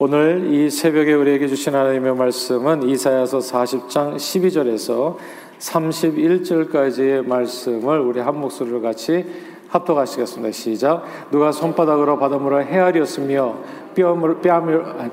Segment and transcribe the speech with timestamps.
[0.00, 5.16] 오늘 이 새벽에 우리에게 주신 하나님의 말씀은 이사야서 40장 12절에서
[5.60, 9.24] 31절까지의 말씀을 우리 한 목소리로 같이
[9.68, 10.50] 합독하시겠습니다.
[10.50, 11.04] 시작.
[11.30, 13.56] 누가 손바닥으로 바닷물을 헤아렸으며
[13.94, 14.40] 뺨으로,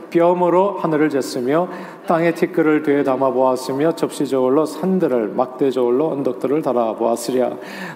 [0.09, 1.67] 뺨으로 하늘을 쟀으며
[2.07, 7.51] 땅의 티끌을 되에 담아 보았으며 접시 저울로 산들을 막대 저울로 언덕들을 달아 보았으랴.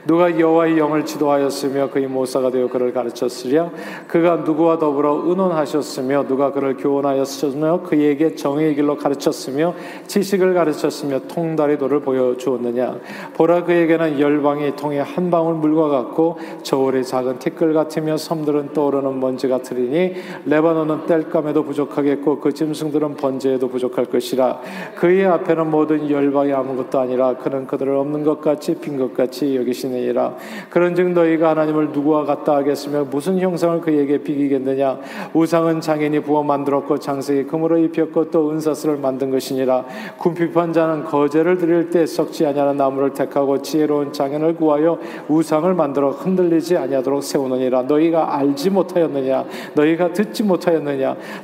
[0.06, 3.72] 누가 여호와의 영을 지도하였으며 그의 모사가 되어 그를 가르쳤으랴?
[4.08, 9.74] 그가 누구와 더불어 의논하셨으며 누가 그를 교훈하였으며 그에게 정의의 길로 가르쳤으며
[10.08, 12.98] 지식을 가르쳤으며 통달의 도를 보여주었느냐?
[13.34, 19.48] 보라 그에게는 열방이 통해 한 방울 물과 같고 저울의 작은 티끌 같으며 섬들은 떠오르는 먼지
[19.48, 20.14] 같으리니
[20.46, 24.60] 레바 논은 땔감에도 부족하겠고 그 짐승들은 번제에도 부족 부족할 것이라
[24.96, 30.36] 그의 앞에는 모든 열방이 아무것도 아니라 그는 그들을 없는 것 같이 빈 것 같이 여기시느니라.
[30.70, 35.00] 그런즉 너희가 하나님을 누구와 같다 하겠으며 무슨 형상을 그에게 비기겠느냐?
[35.34, 39.86] 우상은 장인이 부어 만들었고 장색이 금으로 입혔고 또 은사슬을 만든 것이니라.
[40.18, 44.98] 궁핍한 자는 거제를 드릴 때 썩지 아니하는 나무를 택하고 지혜로운 장인을 구하여
[45.28, 47.84] 우상을 만들어 흔들리지 아니하도록 세우느니라.
[47.84, 49.46] 너희가 알지 못하였느냐?
[49.74, 50.65] 너희가 듣지 못하였느냐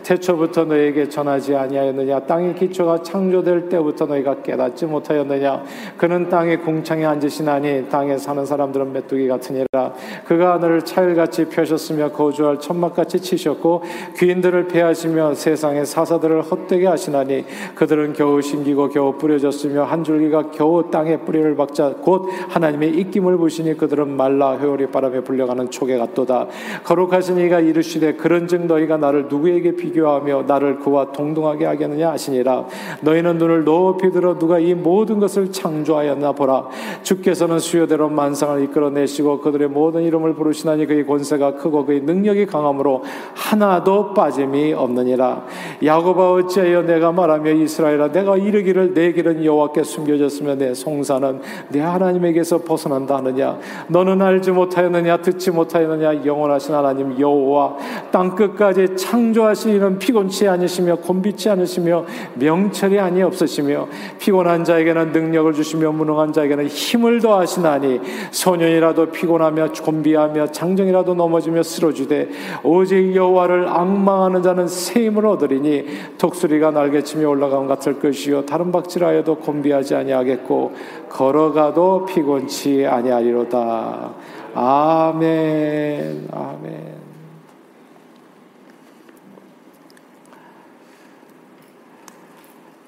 [0.03, 2.21] 태초부터 너에게 전하지 아니하였느냐?
[2.21, 5.63] 땅의 기초가 창조될 때부터 너희가 깨닫지 못하였느냐?
[5.97, 9.93] 그는 땅의 궁창에 앉으시나니 땅에 사는 사람들은 메뚜기 같으니라.
[10.25, 13.83] 그가 하늘을 차일같이 펴셨으며 거주할 천막같이 치셨고
[14.17, 21.17] 귀인들을 패하시며 세상의 사사들을 헛되게 하시나니 그들은 겨우 심기고 겨우 뿌려졌으며 한 줄기가 겨우 땅에
[21.17, 26.47] 뿌리를 박자 곧 하나님의 입김을 부시니 그들은 말라 회오리 바람에 불려가는 초계 같도다.
[26.83, 32.65] 거룩하신 이가 이르시되 그런즉 너희가 나를 누구에게 비교하며 나를 그와 동등하게 하겠느냐 하시니라.
[33.01, 36.67] 너희는 눈을 높이 들어 누가 이 모든 것을 창조하였나 보라.
[37.03, 43.03] 주께서는 수요대로 만상을 이끌어내시고 그들의 모든 이름을 부르시나니 그의 권세가 크고 그의 능력이 강함으로
[43.35, 45.45] 하나도 빠짐이 없느니라
[45.83, 52.59] 야곱아 어찌하여 내가 말하며 이스라엘아 내가 이르기를 내 길은 여호와께 숨겨졌으며 내 송사는 내 하나님에게서
[52.59, 53.57] 벗어난다 하느냐?
[53.87, 55.17] 너는 알지 못하였느냐?
[55.17, 56.23] 듣지 못하였느냐?
[56.25, 57.77] 영원하신 하나님 여호와
[58.11, 62.05] 땅 끝까지 창조하시는 피곤치 않으시며 곤비치 않으시며
[62.35, 63.87] 명철이 한이 없으시며
[64.19, 72.29] 피곤한 자에게는 능력을 주시며 무능한 자에게는 힘을 더하시나니 소년이라도 피곤하며 곤비하며 장정이라도 넘어지며 쓰러지되
[72.63, 75.70] 오직 여호와를 앙망하는 자는 새 힘을 얻으리니
[76.17, 78.45] 독수리가 날개치며 올라감 같을 것이요.
[78.45, 80.73] 달음박질하여도 곤비하지 아니하겠고
[81.09, 84.13] 걸어가도 피곤치 아니하리로다.
[84.53, 86.27] 아멘.
[86.31, 86.91] 아멘.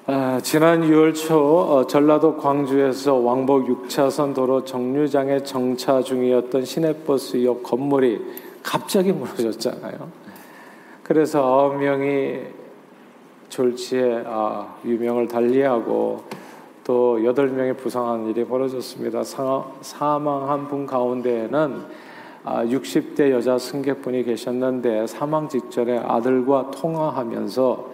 [0.06, 8.20] 아, 지난 6월 초 어, 전라도 광주에서 왕복 6차선 도로 정류장에 정차 중이었던 시내버스역 건물이
[8.62, 10.24] 갑자기 무너졌잖아요.
[11.02, 12.40] 그래서 아홉 명이
[13.54, 16.24] 졸지에 아, 유명을 달리하고
[16.82, 19.22] 또 여덟 명이 부상한 일이 벌어졌습니다.
[19.22, 21.82] 사 망한 분 가운데에는
[22.44, 27.90] 60대 아, 여자 승객분이 계셨는데 사망 직전에 아들과 통화하면서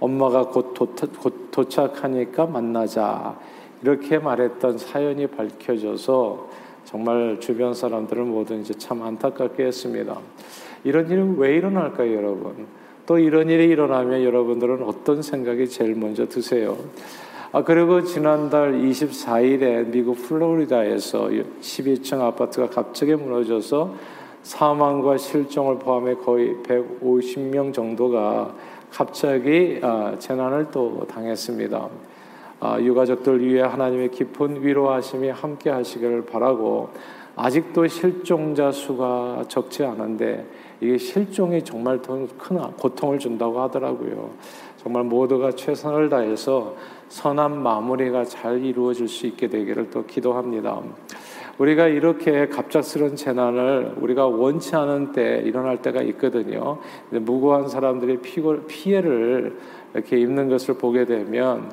[0.00, 3.38] 엄마가 곧, 도타, 곧 도착하니까 만나자.
[3.82, 6.48] 이렇게 말했던 사연이 밝혀져서
[6.86, 10.18] 정말 주변 사람들은 모두 이제 참 안타깝게 했습니다.
[10.82, 12.83] 이런 일은 왜 일어날까요, 여러분?
[13.06, 16.78] 또 이런 일이 일어나면 여러분들은 어떤 생각이 제일 먼저 드세요?
[17.52, 21.28] 아, 그리고 지난달 24일에 미국 플로리다에서
[21.60, 23.94] 12층 아파트가 갑자기 무너져서
[24.42, 28.54] 사망과 실종을 포함해 거의 150명 정도가
[28.90, 31.88] 갑자기 아, 재난을 또 당했습니다.
[32.60, 36.88] 아, 유가족들 위해 하나님의 깊은 위로하심이 함께 하시기를 바라고
[37.36, 40.46] 아직도 실종자 수가 적지 않은데
[40.80, 42.26] 이게 실종이 정말 큰
[42.76, 44.30] 고통을 준다고 하더라고요.
[44.76, 46.76] 정말 모두가 최선을 다해서
[47.08, 50.80] 선한 마무리가 잘 이루어질 수 있게 되기를 또 기도합니다.
[51.58, 56.78] 우리가 이렇게 갑작스러운 재난을 우리가 원치 않은 때 일어날 때가 있거든요.
[57.10, 58.18] 무고한 사람들이
[58.66, 59.56] 피해를
[59.94, 61.70] 이렇게 입는 것을 보게 되면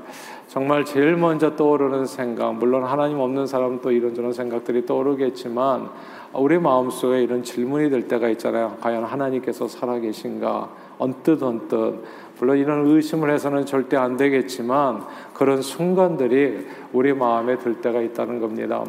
[0.47, 5.89] 정말 제일 먼저 떠오르는 생각, 물론 하나님 없는 사람도 이런저런 생각들이 떠오르겠지만
[6.33, 8.77] 우리 마음속에 이런 질문이 들 때가 있잖아요.
[8.79, 10.69] 과연 하나님께서 살아계신가?
[10.97, 12.03] 언뜻 언뜻
[12.39, 18.83] 물론 이런 의심을 해서는 절대 안 되겠지만 그런 순간들이 우리 마음에 들 때가 있다는 겁니다.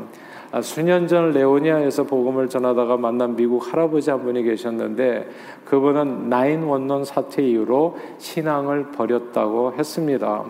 [0.53, 5.29] 아, 수년 전 레오니아에서 복음을 전하다가 만난 미국 할아버지 한 분이 계셨는데
[5.65, 10.45] 그분은 나인 원론 사태 이후로 신앙을 버렸다고 했습니다.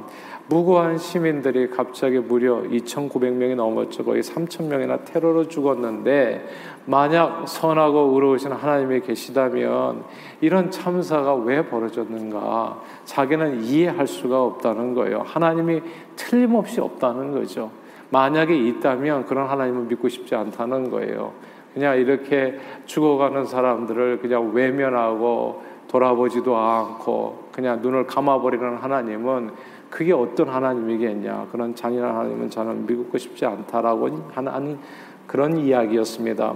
[0.53, 4.05] 무고한 시민들이 갑자기 무려 2,900명이 넘었죠.
[4.05, 6.47] 거의 3,000명이나 테러로 죽었는데
[6.85, 10.05] 만약 선하고 의로우신 하나님이 계시다면
[10.43, 12.83] 이런 참사가 왜 벌어졌는가?
[13.07, 15.23] 자기는 이해할 수가 없다는 거예요.
[15.25, 15.81] 하나님이
[16.17, 17.71] 틀림없이 없다는 거죠.
[18.11, 21.33] 만약에 있다면 그런 하나님을 믿고 싶지 않다는 거예요.
[21.73, 29.51] 그냥 이렇게 죽어가는 사람들을 그냥 외면하고 돌아보지도 않고 그냥 눈을 감아버리는 하나님은
[29.93, 31.49] 그게 어떤 하나님이겠냐.
[31.53, 34.79] 그런 잔인한 하나님은 저는 믿고 싶지 않다라고 하는
[35.27, 36.55] 그런 이야기였습니다.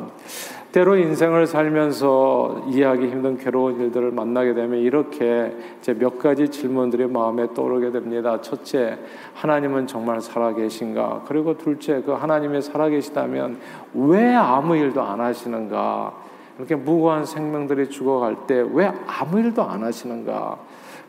[0.72, 7.52] 때로 인생을 살면서 이해하기 힘든 괴로운 일들을 만나게 되면 이렇게 이제 몇 가지 질문들이 마음에
[7.52, 8.40] 떠오르게 됩니다.
[8.40, 8.98] 첫째,
[9.34, 11.24] 하나님은 정말 살아계신가?
[11.28, 13.58] 그리고 둘째, 그 하나님이 살아계시다면
[13.94, 16.14] 왜 아무 일도 안 하시는가?
[16.58, 20.56] 이렇게 무고한 생명들이 죽어갈 때 왜 아무 일도 안 하시는가?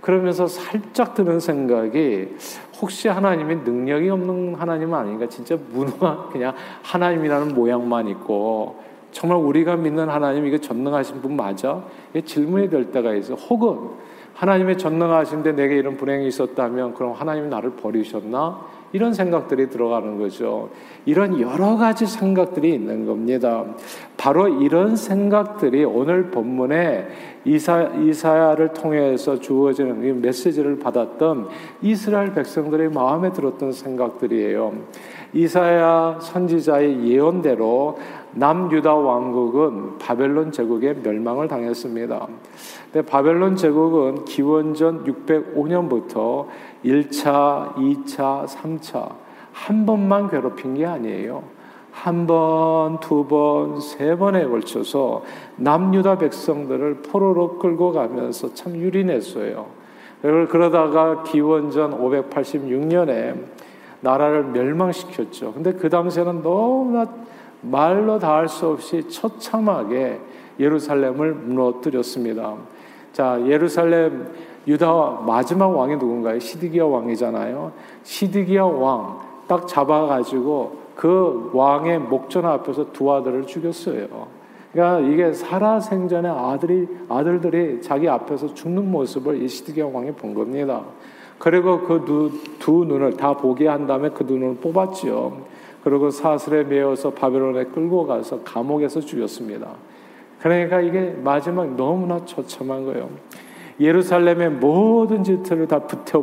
[0.02, 2.36] 그러면서 살짝 드는 생각이
[2.80, 5.28] 혹시 하나님이 능력이 없는 하나님은 아닌가?
[5.28, 6.54] 진짜 무능한 그냥
[6.84, 8.76] 하나님이라는 모양만 있고
[9.12, 11.84] 정말 우리가 믿는 하나님 이게 전능하신 분 맞아?
[12.26, 13.34] 질문이 될 때가 있어.
[13.34, 13.90] 혹은
[14.38, 18.78] 하나님의 전능하신데 내게 이런 불행이 있었다면 그럼 하나님이 나를 버리셨나?
[18.94, 20.70] 이런 생각들이 들어가는 거죠.
[21.06, 23.66] 이런 여러 가지 생각들이 있는 겁니다.
[24.16, 27.08] 바로 이런 생각들이 오늘 본문에
[27.46, 31.48] 이사, 이사야를 통해서 주어지는 메시지를 받았던
[31.82, 34.74] 이스라엘 백성들의 마음에 들었던 생각들이에요.
[35.34, 37.98] 이사야 선지자의 예언대로
[38.34, 42.28] 남유다 왕국은 바벨론 제국의 멸망을 당했습니다.
[42.98, 46.48] 근데 바벨론 제국은 기원전 605년부터
[46.84, 49.10] 1차, 2차, 3차
[49.54, 51.44] 한 번만 괴롭힌 게 아니에요.
[51.92, 55.22] 한 번, 두 번, 세 번에 걸쳐서
[55.58, 59.68] 남유다 백성들을 포로로 끌고 가면서 참 유린했어요.
[60.50, 63.36] 그러다가 기원전 586년에
[64.02, 65.54] 나라를 멸망시켰죠.
[65.54, 67.06] 근데 그 당시에는 너무나
[67.62, 70.20] 말로 다 할 수 없이 처참하게
[70.60, 72.56] 예루살렘을 무너뜨렸습니다.
[73.18, 74.28] 자, 예루살렘
[74.68, 76.38] 유다 마지막 왕이 누군가요?
[76.38, 77.72] 시드기야 왕이잖아요.
[78.04, 84.08] 시드기야 왕 딱 잡아가지고 그 왕의 목전 앞에서 두 아들을 죽였어요.
[84.72, 90.84] 그러니까 이게 살아 생전에 아들이 아들들이 자기 앞에서 죽는 모습을 이 시드기야 왕이 본 겁니다.
[91.40, 92.06] 그리고 그
[92.60, 95.42] 두 눈을 다 보게 한 다음에 그 눈을 뽑았죠.
[95.84, 99.70] 그리고 사슬에 매어서 바벨론에 끌고 가서 감옥에서 죽였습니다.
[100.42, 103.10] 그러니까 이게 마지막 너무나 처참한 거예요.
[103.80, 106.18] 예루살렘의 모든 집들을 다 불태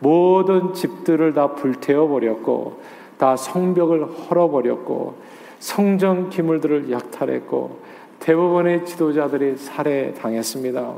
[0.00, 2.80] 모든 집들을 다 불태워 버렸고
[3.18, 5.14] 다 성벽을 헐어 버렸고
[5.60, 7.78] 성전 기물들을 약탈했고
[8.18, 10.94] 대부분의 지도자들이 살해당했습니다.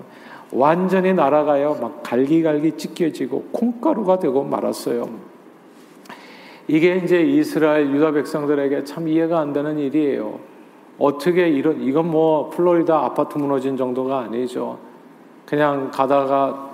[0.53, 1.79] 완전히 날아가요.
[1.81, 5.09] 막 갈기갈기 찢겨지고 콩가루가 되고 말았어요.
[6.67, 10.39] 이게 이제 이스라엘 유다 백성들에게 참 이해가 안 되는 일이에요.
[10.99, 14.79] 어떻게 이런 이건 뭐 플로리다 아파트 무너진 정도가 아니죠.
[15.47, 16.71] 그냥 가다가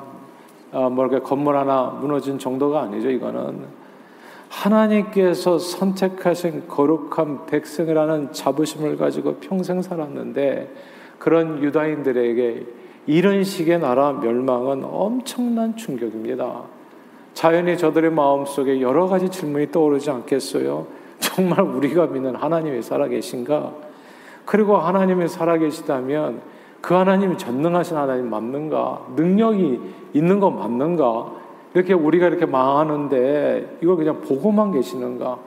[0.72, 3.10] 어, 뭐 이렇게 건물 하나 무너진 정도가 아니죠.
[3.10, 3.80] 이거는
[4.48, 10.74] 하나님께서 선택하신 거룩한 백성이라는 자부심을 가지고 평생 살았는데
[11.18, 12.66] 그런 유다인들에게
[13.06, 16.62] 이런 식의 나라 멸망은 엄청난 충격입니다.
[17.34, 20.86] 자연히 저들의 마음속에 여러 가지 질문이 떠오르지 않겠어요?
[21.20, 23.89] 정말 우리가 믿는 하나님이 살아계신가?
[24.44, 26.40] 그리고 하나님이 살아계시다면
[26.80, 29.06] 그 하나님이 전능하신 하나님 맞는가?
[29.16, 29.80] 능력이
[30.14, 31.32] 있는 거 맞는가?
[31.74, 35.38] 이렇게 우리가 이렇게 망하는데 이걸 그냥 보고만 계시는가?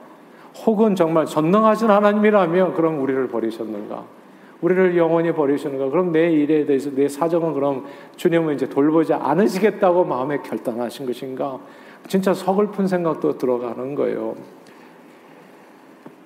[0.66, 4.04] 혹은 정말 전능하신 하나님이라면 그럼 우리를 버리셨는가?
[4.60, 5.90] 우리를 영원히 버리시는가?
[5.90, 7.84] 그럼 내 일에 대해서 내 사정은 그럼
[8.16, 11.58] 주님은 이제 돌보지 않으시겠다고 마음에 결단하신 것인가?
[12.06, 14.34] 진짜 서글픈 생각도 들어가는 거예요.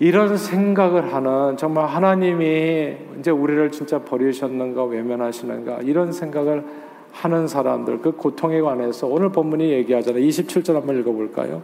[0.00, 6.64] 이런 생각을 하는 정말 하나님이 이제 우리를 진짜 버리셨는가 외면하시는가 이런 생각을
[7.12, 10.23] 하는 사람들 그 고통에 관해서 오늘 본문이 얘기하잖아요.
[10.25, 11.62] 27절 한번 읽어볼까요?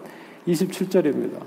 [0.49, 1.39] 27절입니다.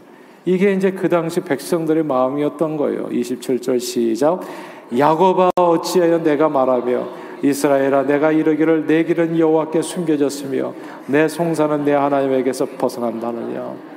[0.46, 3.10] 이게 이제 그 당시 백성들의 마음이었던 거예요.
[3.10, 4.40] 27절 시작.
[4.98, 10.74] 야곱아 어찌하여 내가 말하며 이스라엘아 내가 이르기를 내 길은 여호와께 숨겨졌으며
[11.08, 13.97] 내 송사는 내 하나님에게서 벗어난다느냐.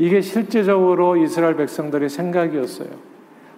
[0.00, 2.88] 이게 실제적으로 이스라엘 백성들의 생각이었어요.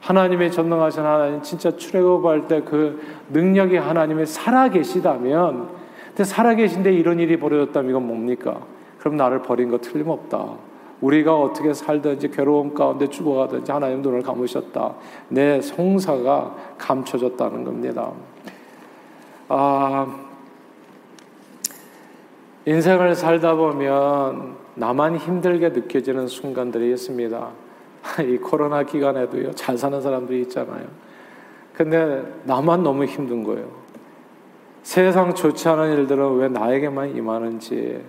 [0.00, 5.68] 하나님의 전능하신 하나님 진짜 출애굽할 때 그 능력이 하나님이 살아 계시다면
[6.08, 8.60] 근데 살아 계신데 이런 일이 벌어졌다면 이건 뭡니까?
[8.98, 10.48] 그럼 나를 버린 거 틀림없다.
[11.00, 14.94] 우리가 어떻게 살든지 괴로움 가운데 죽어가든지 하나님 눈을 감으셨다.
[15.28, 18.10] 내 송사가 감춰졌다는 겁니다.
[19.48, 20.12] 아,
[22.66, 27.50] 인생을 살다 보면 나만 힘들게 느껴지는 순간들이 있습니다.
[28.26, 30.86] 이 코로나 기간에도요, 잘 사는 사람들이 있잖아요.
[31.72, 33.68] 근데 나만 너무 힘든 거예요.
[34.82, 38.02] 세상 좋지 않은 일들은 왜 나에게만 임하는지,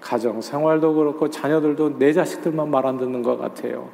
[0.00, 3.88] 가정 생활도 그렇고 자녀들도 내 자식들만 말 안 듣는 것 같아요.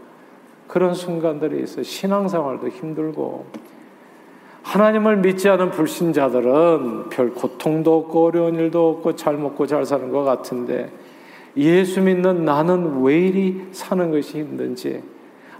[0.66, 1.82] 그런 순간들이 있어요.
[1.84, 3.46] 신앙 생활도 힘들고.
[4.62, 10.22] 하나님을 믿지 않은 불신자들은 별 고통도 없고 어려운 일도 없고 잘 먹고 잘 사는 것
[10.22, 10.92] 같은데
[11.60, 15.02] 예수 믿는 나는 왜 이리 사는 것이 힘든지.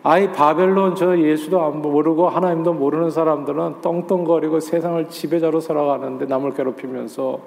[0.03, 7.41] 아이 바벨론 저 예수도 안 모르고 하나님도 모르는 사람들은 떵떵거리고 세상을 지배자로 살아가는데 남을 괴롭히면서.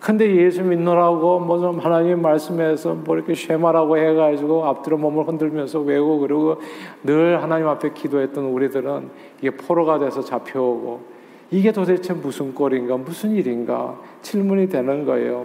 [0.00, 6.20] 근데 예수 믿노라고 뭐 좀 하나님 말씀에서 뭐 이렇게 쉐마라고 해가지고 앞뒤로 몸을 흔들면서 외우고
[6.20, 6.56] 그리고
[7.02, 9.10] 늘 하나님 앞에 기도했던 우리들은
[9.40, 11.14] 이게 포로가 돼서 잡혀오고.
[11.50, 12.96] 이게 도대체 무슨 꼴인가?
[12.96, 13.98] 무슨 일인가?
[14.22, 15.44] 질문이 되는 거예요.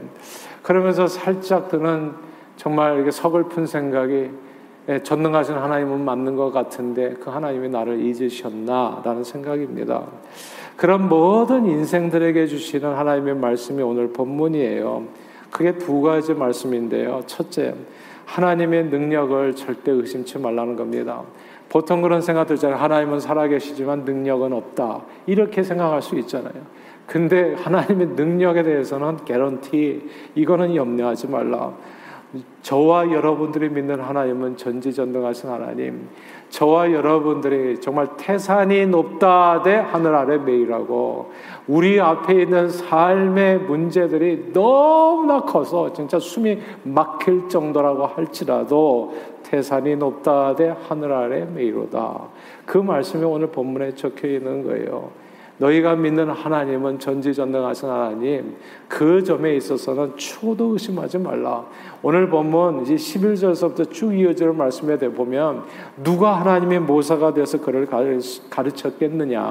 [0.64, 2.29] 그러면서 살짝 드는
[2.60, 4.32] 정말 이렇게 서글픈 생각이
[4.90, 10.04] 예, 전능하신 하나님은 맞는 것 같은데 그 하나님이 나를 잊으셨나라는 생각입니다.
[10.76, 15.04] 그런 모든 인생들에게 주시는 하나님의 말씀이 오늘 본문이에요.
[15.52, 17.22] 그게 두 가지 말씀인데요.
[17.28, 17.76] 첫째,
[18.26, 21.22] 하나님의 능력을 절대 의심치 말라는 겁니다.
[21.70, 22.78] 보통 그런 생각 들잖아요.
[22.78, 25.04] 하나님은 살아계시지만 능력은 없다.
[25.28, 26.62] 이렇게 생각할 수 있잖아요.
[27.08, 31.74] 근데 하나님의 능력에 대해서는 개런티, 이거는 염려하지 말라.
[32.62, 36.10] 저와 여러분들이 믿는 하나님은 전지전능하신 하나님,
[36.50, 41.32] 저와 여러분들이 정말 태산이 높다 대 하늘 아래 매일하고
[41.68, 50.76] 우리 앞에 있는 삶의 문제들이 너무나 커서 진짜 숨이 막힐 정도라고 할지라도 태산이 높다 대
[50.88, 52.28] 하늘 아래 매이로다.
[52.66, 55.10] 그 말씀이 오늘 본문에 적혀 있는 거예요.
[55.60, 58.56] 너희가 믿는 하나님은 전지전능하신 하나님,
[58.88, 61.66] 그 점에 있어서는 추도 의심하지 말라.
[62.02, 65.64] 오늘 본문 이제 11절서부터 쭉 이어지는 말씀에 대해 보면
[66.02, 67.88] 누가 하나님의 모사가 돼서 그를
[68.50, 69.42] 가르쳤겠느냐.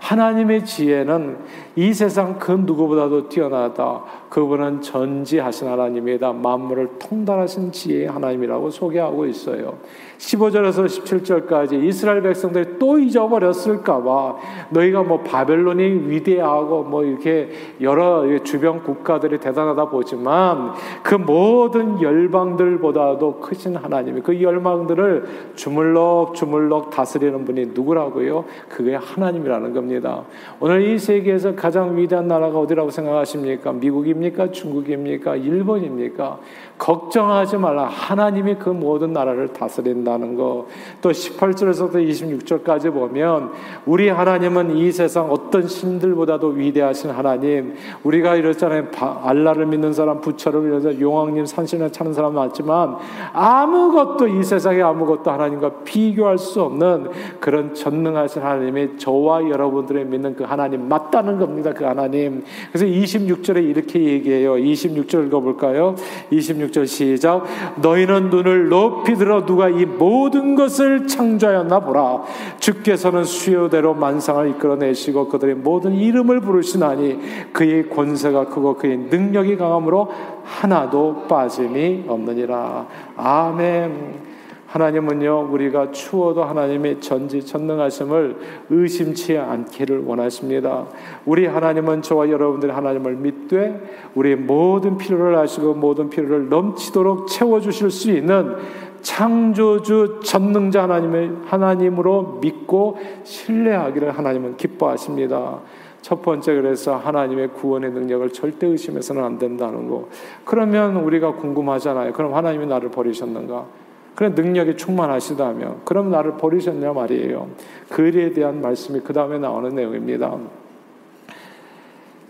[0.00, 1.38] 하나님의 지혜는
[1.74, 4.02] 이 세상 그 누구보다도 뛰어나다.
[4.28, 6.32] 그분은 전지하신 하나님이다.
[6.32, 9.74] 만물을 통달하신 지혜의 하나님이라고 소개하고 있어요.
[10.18, 14.36] 15절에서 17절까지 이스라엘 백성들이 또 잊어버렸을까봐
[14.70, 17.50] 너희가 뭐 바벨론이 위대하고 뭐 이렇게
[17.80, 27.44] 여러 주변 국가들이 대단하다 보지만 그 모든 열방들보다도 크신 하나님이 그 열방들을 주물럭 주물럭 다스리는
[27.44, 28.44] 분이 누구라고요?
[28.68, 30.22] 그게 하나님이라는 겁니다.
[30.60, 33.72] 오늘 이 세계에서 가장 위대한 나라가 어디라고 생각하십니까?
[33.72, 34.50] 미국입니까?
[34.50, 35.36] 중국입니까?
[35.36, 36.40] 일본입니까?
[36.82, 37.84] 걱정하지 말라.
[37.84, 40.66] 하나님이 그 모든 나라를 다스린다는 거.
[41.00, 43.50] 또 18절에서부터 26절까지 보면
[43.86, 47.74] 우리 하나님은 이 세상 어떤 신들보다도 위대하신 하나님.
[48.02, 48.86] 우리가 이랬잖아요.
[49.22, 52.96] 알라를 믿는 사람, 부처를 믿는 용왕님, 산신을 찾는 사람 많지만
[53.32, 60.42] 아무것도 이 세상에 아무것도 하나님과 비교할 수 없는 그런 전능하신 하나님이 저와 여러분들의 믿는 그
[60.42, 61.72] 하나님 맞다는 겁니다.
[61.72, 62.42] 그 하나님.
[62.72, 64.54] 그래서 26절에 이렇게 얘기해요.
[64.54, 65.94] 26절 읽어볼까요?
[66.32, 67.44] 26 16절 시작.
[67.76, 72.22] 너희는 눈을 높이 들어 누가 이 모든 것을 창조하였나 보라.
[72.58, 80.08] 주께서는 수요대로 만상을 이끌어내시고 그들의 모든 이름을 부르시나니 그의 권세가 크고 그의 능력이 강함으로
[80.44, 82.86] 하나도 빠짐이 없느니라.
[83.16, 84.31] 아멘.
[84.72, 88.36] 하나님은요, 우리가 추워도 하나님의 전지전능하심을
[88.70, 90.86] 의심치 않기를 원하십니다.
[91.26, 93.78] 우리 하나님은 저와 여러분들이 하나님을 믿되
[94.14, 98.56] 우리 모든 필요를 아시고 모든 필요를 넘치도록 채워주실 수 있는
[99.02, 105.58] 창조주 전능자 하나님을 하나님으로 믿고 신뢰하기를 하나님은 기뻐하십니다.
[106.00, 110.08] 첫 번째 그래서 하나님의 구원의 능력을 절대 의심해서는 안 된다는 거.
[110.46, 112.14] 그러면 우리가 궁금하잖아요.
[112.14, 113.81] 그럼 하나님이 나를 버리셨는가?
[114.14, 117.48] 그래 능력이 충만하시다면 그럼 나를 버리셨냐 말이에요.
[117.88, 120.38] 그 일에 대한 말씀이 그 다음에 나오는 내용입니다.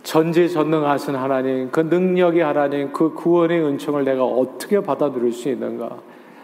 [0.03, 5.99] 전지전능하신 하나님, 그 능력의 하나님, 그 구원의 은총을 내가 어떻게 받아들일 수 있는가?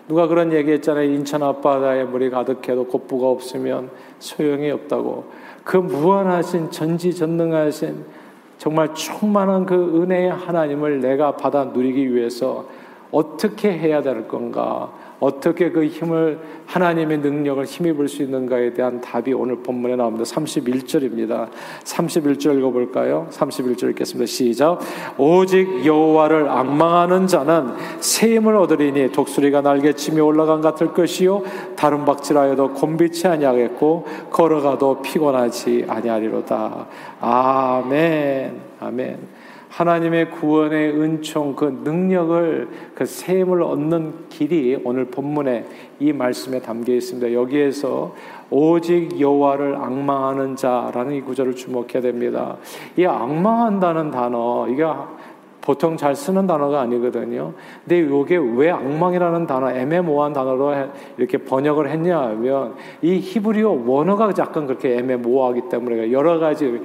[0.08, 1.12] 누가 그런 얘기했잖아요.
[1.12, 3.90] 인천 앞바다에 물이 가득해도 곱부가 없으면
[4.20, 5.24] 소용이 없다고.
[5.64, 8.04] 그 무한하신 전지전능하신
[8.56, 12.66] 정말 충만한 그 은혜의 하나님을 내가 받아 누리기 위해서
[13.10, 14.90] 어떻게 해야 될 건가?
[15.20, 20.24] 어떻게 그 힘을 하나님의 능력을 힘입을 수 있는가에 대한 답이 오늘 본문에 나옵니다.
[20.24, 21.48] 31절입니다.
[21.84, 23.26] 31절 읽어볼까요?
[23.30, 24.26] 31절 읽겠습니다.
[24.26, 24.78] 시작.
[25.16, 31.42] 오직 여호와를 악망하는 자는 새 힘을 얻으리니 독수리가 날개치며 올라간 같을 것이요
[31.76, 36.86] 다른 박질하여도 곤비치 아니하겠고 걸어가도 피곤하지 아니하리로다.
[37.20, 38.60] 아멘.
[38.80, 39.38] 아멘.
[39.78, 45.66] 하나님의 구원의 은총, 그 능력을, 그 세임을 얻는 길이 오늘 본문에
[46.00, 47.32] 이 말씀에 담겨 있습니다.
[47.32, 48.12] 여기에서
[48.50, 52.56] 오직 여호와를 악망하는 자라는 이 구절을 주목해야 됩니다.
[52.96, 54.84] 이 악망한다는 단어, 이게
[55.68, 57.52] 보통 잘 쓰는 단어가 아니거든요.
[57.86, 60.72] 근데 이게 왜 악망이라는 단어, 애매모호한 단어로
[61.18, 66.80] 이렇게 번역을 했냐 하면 이 히브리어 원어가 약간 그렇게 애매모호하기 때문에 여러 가지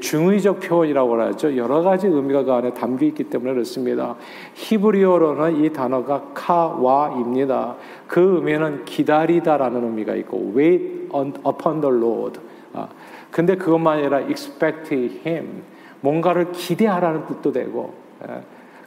[0.00, 1.56] 중의적 표현이라고 하죠.
[1.56, 4.16] 여러 가지 의미가 그 안에 담겨 있기 때문에 그렇습니다.
[4.54, 7.76] 히브리어로는 이 단어가 카와입니다.
[8.08, 11.08] 그 의미는 기다리다라는 의미가 있고 wait
[11.46, 12.40] upon the Lord.
[12.72, 12.88] 아,
[13.30, 14.92] 근데 그것만 아니라 expect
[15.24, 15.62] him.
[16.00, 18.03] 뭔가를 기대하라는 뜻도 되고 예.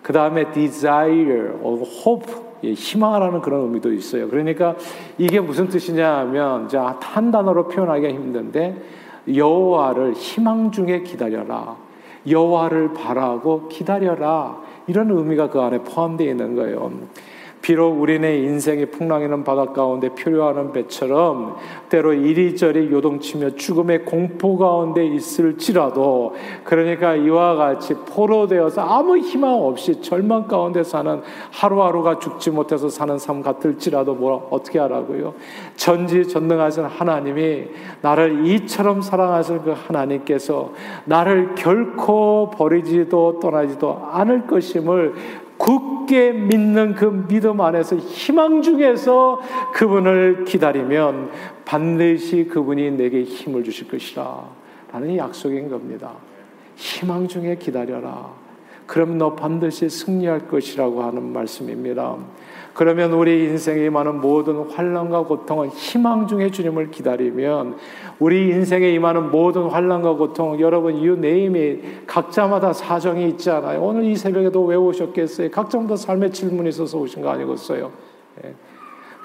[0.01, 4.29] 그 다음에 desire, hope, 예, 희망하라는 그런 의미도 있어요.
[4.29, 4.75] 그러니까
[5.17, 6.70] 이게 무슨 뜻이냐 하면
[7.01, 8.75] 한 단어로 표현하기가 힘든데
[9.36, 11.75] 여호와를 희망 중에 기다려라.
[12.27, 14.62] 여호와를 바라고 기다려라.
[14.88, 16.91] 이런 의미가 그 안에 포함되어 있는 거예요.
[17.61, 21.57] 비록 우리네 인생이 풍랑이는 바다 가운데 표류하는 배처럼
[21.89, 30.47] 때로 이리저리 요동치며 죽음의 공포 가운데 있을지라도 그러니까 이와 같이 포로되어서 아무 희망 없이 절망
[30.47, 31.21] 가운데 사는
[31.51, 35.33] 하루하루가 죽지 못해서 사는 삶 같을지라도 뭐 어떻게 하라고요?
[35.75, 37.65] 전지전능하신 하나님이
[38.01, 40.71] 나를 이처럼 사랑하신 그 하나님께서
[41.05, 45.13] 나를 결코 버리지도 떠나지도 않을 것임을
[45.57, 49.41] 굳게 믿는 그 믿음 안에서 희망 중에서
[49.73, 51.31] 그분을 기다리면
[51.65, 54.45] 반드시 그분이 내게 힘을 주실 것이라.
[54.91, 56.13] 라는 약속인 겁니다.
[56.75, 58.31] 희망 중에 기다려라.
[58.85, 62.17] 그럼 너 반드시 승리할 것이라고 하는 말씀입니다.
[62.77, 67.75] 그러면 우리 인생에 임하는 모든 환란과 고통은 희망 중에 주님을 기다리면
[68.19, 73.81] 우리 인생에 임하는 모든 환란과 고통 여러분 이 네임이 각자마다 사정이 있잖아요.
[73.81, 75.50] 오늘 이 새벽에도 왜 오셨겠어요?
[75.50, 77.89] 각자마다 삶의 질문이 있어서 오신 거 아니겠어요?
[78.46, 78.53] 예.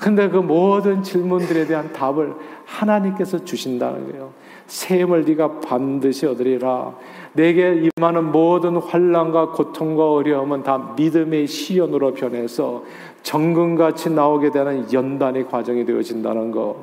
[0.00, 2.32] 근데 그 모든 질문들에 대한 답을
[2.64, 4.32] 하나님께서 주신다는 거예요.
[4.66, 6.94] 셈을 네가 반드시 얻으리라.
[7.34, 12.82] 내게 임하는 모든 환란과 고통과 어려움은 다 믿음의 시연으로 변해서
[13.22, 16.74] 정금같이 나오게 되는 연단의 과정이 되어진다는 것.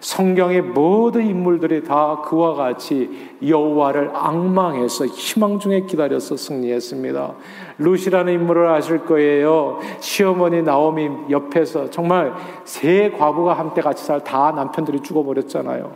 [0.00, 3.08] 성경의 모든 인물들이 다 그와 같이
[3.46, 7.34] 여호와를 악망해서 희망 중에 기다려서 승리했습니다.
[7.78, 9.78] 루시라는 인물을 아실 거예요.
[10.00, 15.92] 시어머니 나오미 옆에서 정말 세 과부가 한때 같이 살 다 남편들이 죽어버렸잖아요.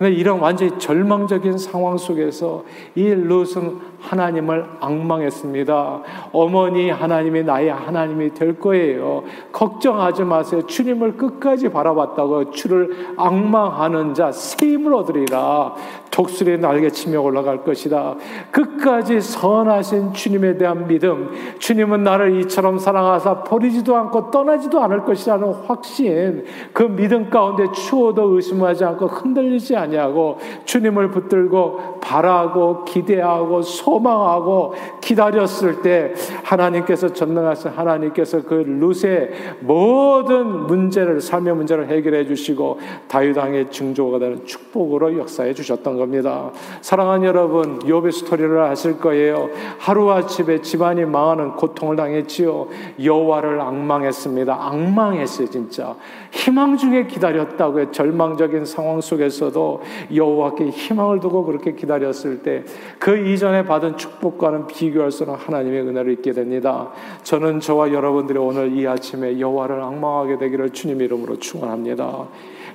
[0.00, 6.02] 이런 완전히 절망적인 상황 속에서 이 롯은 하나님을 악망했습니다.
[6.32, 9.24] 어머니 하나님이 나의 하나님이 될 거예요.
[9.50, 10.64] 걱정하지 마세요.
[10.66, 15.74] 주님을 끝까지 바라봤다고 주를 악망하는 자 세임을 얻으리라.
[16.10, 18.16] 독수리 날개 치며 올라갈 것이다.
[18.50, 21.30] 끝까지 선하신 주님에 대한 믿음.
[21.58, 26.44] 주님은 나를 이처럼 사랑하사 버리지도 않고 떠나지도 않을 것이라는 확신.
[26.72, 36.14] 그 믿음 가운데 추워도 의심하지 않고 흔들리지 아니하고 주님을 붙들고 바라고 기대하고 소망하고 기다렸을 때
[36.42, 44.44] 하나님께서 전능하신 하나님께서 그 룻의 모든 문제를 삶의 문제를 해결해 주시고 다윗 왕의 증조가 되는
[44.44, 46.50] 축복으로 역사해 주셨던 겁니다.
[46.80, 49.50] 사랑하는 여러분, 욥의 스토리를 아실 거예요.
[49.78, 52.68] 하루아침에 집안이 망하는 고통을 당했지요.
[53.02, 54.54] 여호와를 악망했습니다.
[54.54, 55.96] 악망했어요, 진짜.
[56.30, 57.90] 희망 중에 기다렸다고요.
[57.90, 59.82] 절망적인 상황 속에서도
[60.14, 62.64] 여호와께 희망을 두고 그렇게 기다렸을 때
[62.98, 66.90] 그 이전에 받은 축복과는 비교할 수 없는 하나님의 은혜를 잊게 됩니다.
[67.22, 72.28] 저는 저와 여러분들이 오늘 이 아침에 여호와를 악망하게 되기를 주님 이름으로 축원합니다.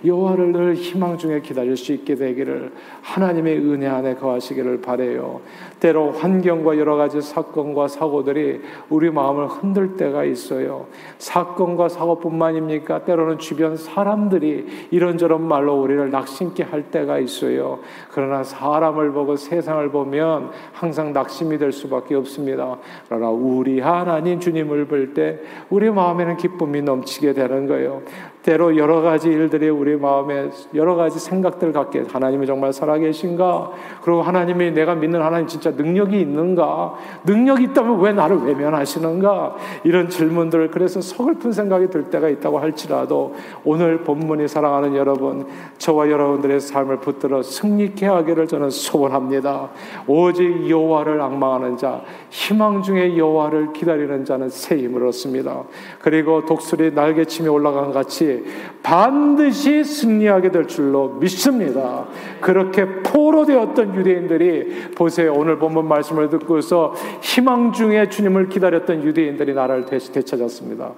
[0.06, 5.42] 여호와를 늘 희망 중에 기다릴 수 있게 되기를 하나님의 은혜 안에 거하시기를 바래요.
[5.80, 10.88] 때로 환경과 여러 가지 사건과 사고들이 우리 마음을 흔들 때가 있어요.
[11.18, 13.06] 사건과 사고뿐만입니까?
[13.06, 17.80] 때로는 주변 사람들이 이런저런 말로 우리를 낙심케 할 때가 있어요.
[18.12, 22.78] 그러나 사람을 보고 세상을 보면 항상 낙심이 될 수밖에 없습니다.
[23.08, 25.40] 그러나 우리 하나님 주님을 볼 때
[25.70, 28.02] 우리 마음에는 기쁨이 넘치게 되는 거예요.
[28.44, 33.72] 때로 여러 가지 일들이 우리 마음에 여러 가지 생각들 갖게 하나님이 정말 살아계신가?
[34.02, 36.96] 그리고 하나님이 내가 믿는 하나님 진짜 능력이 있는가?
[37.26, 39.56] 능력이 있다면 왜 나를 외면하시는가?
[39.86, 46.60] 이런 질문들 그래서 서글픈 생각이 들 때가 있다고 할지라도 오늘 본문이 사랑하는 여러분 저와 여러분들의
[46.60, 49.70] 삶을 붙들어 승리케 하기를 저는 소원합니다.
[50.06, 55.64] 오직 여호와를 악망하는 자, 희망 중에 여호와를 기다리는 자는 새 힘을 얻습니다.
[56.00, 58.33] 그리고 독수리 날개침이 올라간 같이
[58.82, 62.06] 반드시 승리하게 될 줄로 믿습니다.
[62.42, 65.34] 그렇게 포로되었던 유대인들이 보세요.
[65.34, 70.92] 오늘 본문 말씀을 듣고서 희망 중에 주님을 기다렸던 유대인들이 나라를 되시 되찾았습니다.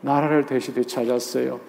[0.00, 1.60] 나라를 되시 되찾았어요.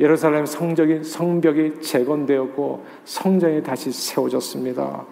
[0.00, 5.04] 예루살렘 성적인 성벽이 재건되었고 성전이 다시 세워졌습니다.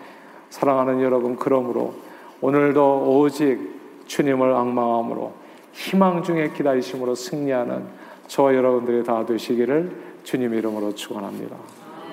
[0.48, 1.94] 사랑하는 여러분, 그러므로
[2.40, 3.58] 오늘도 오직
[4.06, 5.32] 주님을 악망함으로
[5.72, 7.84] 희망 중에 기다리심으로 승리하는
[8.30, 9.90] 저와 여러분들이 다 되시기를
[10.22, 11.56] 주님 이름으로 축원합니다.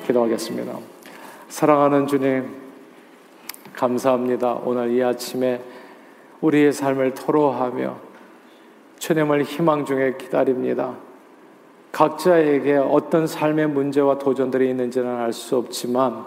[0.08, 0.76] 기도하겠습니다.
[1.48, 2.56] 사랑하는 주님,
[3.76, 4.56] 감사합니다.
[4.66, 5.62] 오늘 이 아침에
[6.42, 7.98] 우리의 삶을 토로하며
[8.98, 10.96] 주님을 희망 중에 기다립니다.
[11.92, 16.26] 각자에게 어떤 삶의 문제와 도전들이 있는지는 알 수 없지만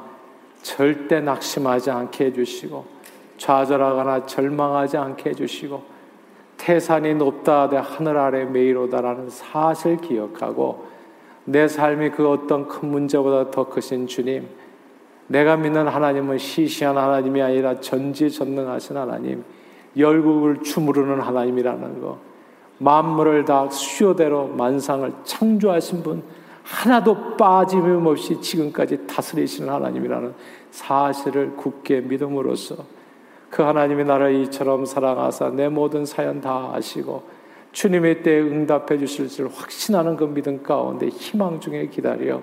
[0.62, 2.86] 절대 낙심하지 않게 해주시고
[3.38, 5.82] 좌절하거나 절망하지 않게 해주시고
[6.60, 10.84] 태산이 높다 내 하늘 아래 메이로다라는 사실 기억하고
[11.46, 14.46] 내 삶이 그 어떤 큰 문제보다 더 크신 주님
[15.26, 19.42] 내가 믿는 하나님은 시시한 하나님이 아니라 전지전능하신 하나님
[19.96, 22.18] 열국을 주무르는 하나님이라는 거
[22.76, 26.22] 만물을 다 수요대로 만상을 창조하신 분
[26.62, 30.34] 하나도 빠짐 없이 지금까지 다스리시는 하나님이라는
[30.70, 32.99] 사실을 굳게 믿음으로써
[33.50, 37.22] 그 하나님이 나를 이처럼 사랑하사 내 모든 사연 다 아시고
[37.72, 42.40] 주님의 때에 응답해 주실 줄 확신하는 그 믿음 가운데 희망 중에 기다려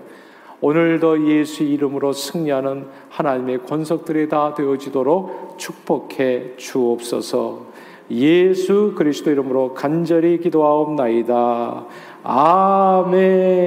[0.60, 7.68] 오늘도 예수 이름으로 승리하는 하나님의 권속들이 다 되어지도록 축복해 주옵소서
[8.12, 11.86] 예수 그리스도 이름으로 간절히 기도하옵나이다.
[12.24, 13.58] 아멘.